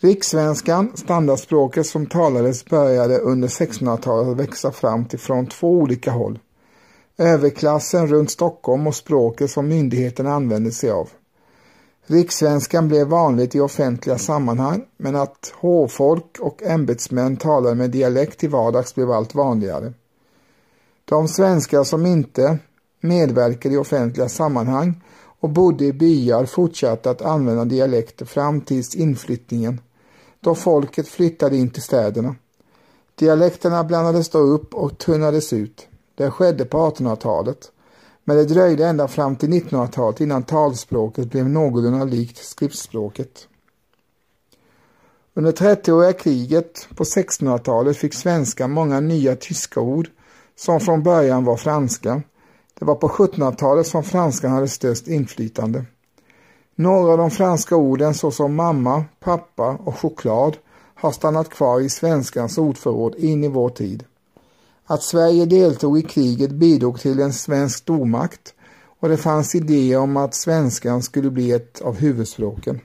Rikssvenskan, 0.00 0.92
standardspråket 0.94 1.86
som 1.86 2.06
talades, 2.06 2.64
började 2.64 3.18
under 3.18 3.48
1600-talet 3.48 4.28
att 4.28 4.36
växa 4.36 4.72
fram 4.72 5.04
till 5.04 5.18
från 5.18 5.46
två 5.46 5.70
olika 5.70 6.10
håll 6.10 6.38
överklassen 7.18 8.06
runt 8.06 8.30
Stockholm 8.30 8.86
och 8.86 8.94
språket 8.94 9.50
som 9.50 9.68
myndigheterna 9.68 10.32
använde 10.32 10.72
sig 10.72 10.90
av. 10.90 11.08
Rikssvenskan 12.06 12.88
blev 12.88 13.06
vanligt 13.06 13.54
i 13.54 13.60
offentliga 13.60 14.18
sammanhang 14.18 14.84
men 14.96 15.16
att 15.16 15.52
hovfolk 15.54 16.38
och 16.40 16.62
ämbetsmän 16.62 17.36
talade 17.36 17.74
med 17.74 17.90
dialekt 17.90 18.38
till 18.38 18.50
vardags 18.50 18.94
blev 18.94 19.10
allt 19.10 19.34
vanligare. 19.34 19.92
De 21.04 21.28
svenskar 21.28 21.84
som 21.84 22.06
inte 22.06 22.58
medverkade 23.00 23.74
i 23.74 23.78
offentliga 23.78 24.28
sammanhang 24.28 25.02
och 25.40 25.50
bodde 25.50 25.84
i 25.84 25.92
byar 25.92 26.46
fortsatte 26.46 27.10
att 27.10 27.22
använda 27.22 27.64
dialekter 27.64 28.24
fram 28.24 28.60
tills 28.60 28.94
inflyttningen, 28.94 29.80
då 30.40 30.54
folket 30.54 31.08
flyttade 31.08 31.56
in 31.56 31.70
till 31.70 31.82
städerna. 31.82 32.34
Dialekterna 33.14 33.84
blandades 33.84 34.28
då 34.28 34.38
upp 34.38 34.74
och 34.74 34.98
tunnades 34.98 35.52
ut. 35.52 35.88
Det 36.14 36.30
skedde 36.30 36.64
på 36.64 36.78
1800-talet, 36.78 37.72
men 38.24 38.36
det 38.36 38.44
dröjde 38.44 38.86
ända 38.86 39.08
fram 39.08 39.36
till 39.36 39.48
1900-talet 39.48 40.20
innan 40.20 40.42
talspråket 40.42 41.30
blev 41.30 41.48
någorlunda 41.48 42.04
likt 42.04 42.36
skriftspråket. 42.36 43.48
Under 45.34 45.52
30-åriga 45.52 46.12
kriget 46.12 46.88
på 46.96 47.04
1600-talet 47.04 47.96
fick 47.96 48.14
svenska 48.14 48.68
många 48.68 49.00
nya 49.00 49.36
tyska 49.36 49.80
ord 49.80 50.08
som 50.56 50.80
från 50.80 51.02
början 51.02 51.44
var 51.44 51.56
franska. 51.56 52.22
Det 52.78 52.84
var 52.84 52.94
på 52.94 53.08
1700-talet 53.08 53.86
som 53.86 54.04
franskan 54.04 54.50
hade 54.50 54.68
störst 54.68 55.08
inflytande. 55.08 55.84
Några 56.74 57.12
av 57.12 57.18
de 57.18 57.30
franska 57.30 57.76
orden 57.76 58.14
såsom 58.14 58.54
mamma, 58.54 59.04
pappa 59.20 59.78
och 59.84 59.98
choklad 59.98 60.56
har 60.94 61.12
stannat 61.12 61.50
kvar 61.50 61.80
i 61.80 61.88
svenskans 61.88 62.58
ordförråd 62.58 63.14
in 63.14 63.44
i 63.44 63.48
vår 63.48 63.68
tid. 63.68 64.04
Att 64.86 65.02
Sverige 65.02 65.46
deltog 65.46 65.98
i 65.98 66.02
kriget 66.02 66.50
bidrog 66.50 67.00
till 67.00 67.20
en 67.20 67.32
svensk 67.32 67.78
stormakt 67.78 68.54
och 69.00 69.08
det 69.08 69.16
fanns 69.16 69.54
idéer 69.54 69.98
om 69.98 70.16
att 70.16 70.34
svenskan 70.34 71.02
skulle 71.02 71.30
bli 71.30 71.52
ett 71.52 71.82
av 71.82 71.96
huvudspråken. 71.96 72.80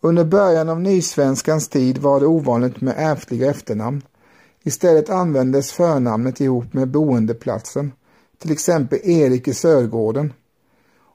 Under 0.00 0.24
början 0.24 0.68
av 0.68 0.80
nysvenskans 0.80 1.68
tid 1.68 1.98
var 1.98 2.20
det 2.20 2.26
ovanligt 2.26 2.80
med 2.80 2.94
ärftliga 2.96 3.50
efternamn. 3.50 4.02
Istället 4.62 5.10
användes 5.10 5.72
förnamnet 5.72 6.40
ihop 6.40 6.72
med 6.72 6.88
boendeplatsen, 6.88 7.92
till 8.38 8.52
exempel 8.52 8.98
Erik 9.02 9.48
i 9.48 9.54
Sörgården. 9.54 10.32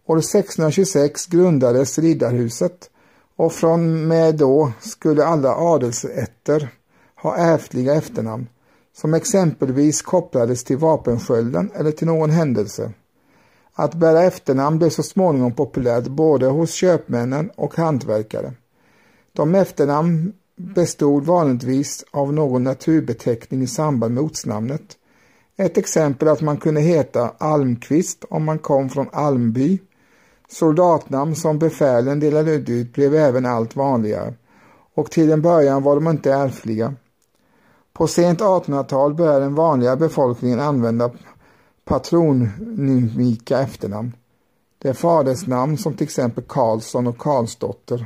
År 0.05 0.17
1626 0.17 1.25
grundades 1.25 1.99
Riddarhuset 1.99 2.89
och 3.35 3.53
från 3.53 4.07
med 4.07 4.35
då 4.35 4.71
skulle 4.79 5.25
alla 5.25 5.55
adelsätter 5.55 6.69
ha 7.15 7.35
ärftliga 7.35 7.95
efternamn 7.95 8.47
som 9.01 9.13
exempelvis 9.13 10.01
kopplades 10.01 10.63
till 10.63 10.77
vapenskölden 10.77 11.71
eller 11.75 11.91
till 11.91 12.07
någon 12.07 12.29
händelse. 12.29 12.91
Att 13.73 13.93
bära 13.93 14.23
efternamn 14.23 14.77
blev 14.77 14.89
så 14.89 15.03
småningom 15.03 15.51
populärt 15.51 16.07
både 16.07 16.45
hos 16.45 16.71
köpmännen 16.71 17.49
och 17.55 17.75
hantverkare. 17.75 18.53
De 19.33 19.55
efternamn 19.55 20.33
bestod 20.55 21.25
vanligtvis 21.25 22.05
av 22.11 22.33
någon 22.33 22.63
naturbeteckning 22.63 23.61
i 23.61 23.67
samband 23.67 24.13
med 24.13 24.23
ortsnamnet. 24.23 24.97
Ett 25.57 25.77
exempel 25.77 26.27
är 26.27 26.31
att 26.31 26.41
man 26.41 26.57
kunde 26.57 26.81
heta 26.81 27.31
Almqvist 27.37 28.25
om 28.29 28.43
man 28.43 28.59
kom 28.59 28.89
från 28.89 29.09
Almby. 29.11 29.79
Soldatnamn 30.49 31.35
som 31.35 31.59
befälen 31.59 32.19
delade 32.19 32.51
ut 32.51 32.93
blev 32.93 33.15
även 33.15 33.45
allt 33.45 33.75
vanligare 33.75 34.33
och 34.95 35.11
till 35.11 35.31
en 35.31 35.41
början 35.41 35.83
var 35.83 35.95
de 35.95 36.07
inte 36.07 36.33
ärftliga. 36.33 36.93
På 37.97 38.07
sent 38.07 38.39
1800-tal 38.39 39.13
började 39.13 39.45
den 39.45 39.55
vanliga 39.55 39.95
befolkningen 39.95 40.59
använda 40.59 41.11
patronymika 41.85 43.59
efternamn. 43.59 44.15
Det 44.77 44.89
är 44.89 44.93
fadersnamn 44.93 45.77
som 45.77 45.93
till 45.93 46.03
exempel 46.03 46.43
Karlsson 46.47 47.07
och 47.07 47.17
Karlsdotter. 47.17 48.05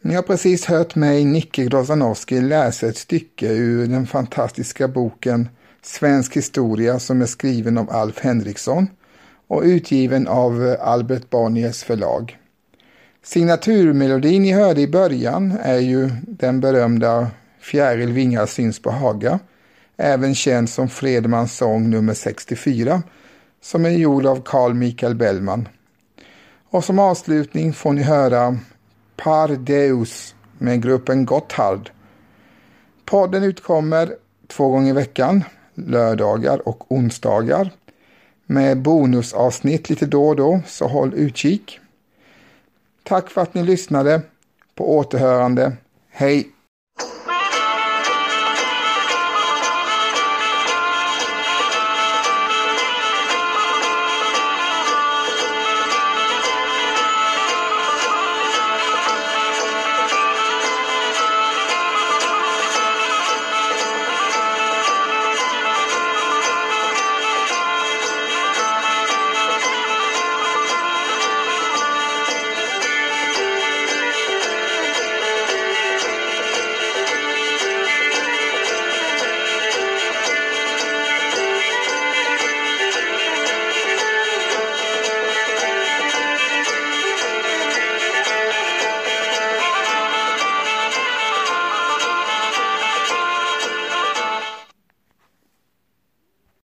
Ni 0.00 0.14
har 0.14 0.22
precis 0.22 0.64
hört 0.64 0.94
mig, 0.94 1.24
Nicke 1.24 1.64
Grozanowski, 1.64 2.40
läsa 2.40 2.86
ett 2.86 2.96
stycke 2.96 3.48
ur 3.52 3.86
den 3.86 4.06
fantastiska 4.06 4.88
boken 4.88 5.48
Svensk 5.82 6.36
historia 6.36 6.98
som 6.98 7.22
är 7.22 7.26
skriven 7.26 7.78
av 7.78 7.90
Alf 7.90 8.18
Henriksson 8.18 8.86
och 9.46 9.62
utgiven 9.62 10.28
av 10.28 10.76
Albert 10.80 11.30
Bonniers 11.30 11.84
förlag. 11.84 12.38
Signaturmelodin 13.26 14.42
ni 14.42 14.52
hörde 14.52 14.80
i 14.80 14.88
början 14.88 15.58
är 15.62 15.78
ju 15.78 16.10
den 16.22 16.60
berömda 16.60 17.30
Fjäril 17.60 18.12
vingar 18.12 18.46
syns 18.46 18.82
på 18.82 18.90
Haga, 18.90 19.38
även 19.96 20.34
känd 20.34 20.70
som 20.70 20.88
Fredmans 20.88 21.56
sång 21.56 21.90
nummer 21.90 22.14
64, 22.14 23.02
som 23.62 23.84
är 23.84 23.90
gjord 23.90 24.26
av 24.26 24.42
Carl 24.44 24.74
Michael 24.74 25.14
Bellman. 25.14 25.68
Och 26.70 26.84
som 26.84 26.98
avslutning 26.98 27.72
får 27.72 27.92
ni 27.92 28.02
höra 28.02 28.58
Par 29.16 29.48
Deus 29.48 30.34
med 30.58 30.82
gruppen 30.82 31.26
Gotthard. 31.26 31.90
Podden 33.04 33.42
utkommer 33.42 34.14
två 34.46 34.68
gånger 34.68 34.90
i 34.90 34.92
veckan, 34.92 35.44
lördagar 35.74 36.68
och 36.68 36.92
onsdagar, 36.92 37.70
med 38.46 38.82
bonusavsnitt 38.82 39.90
lite 39.90 40.06
då 40.06 40.28
och 40.28 40.36
då, 40.36 40.60
så 40.66 40.88
håll 40.88 41.14
utkik. 41.14 41.80
Tack 43.06 43.30
för 43.30 43.40
att 43.40 43.54
ni 43.54 43.62
lyssnade. 43.62 44.22
På 44.74 44.96
återhörande. 44.96 45.72
Hej! 46.10 46.55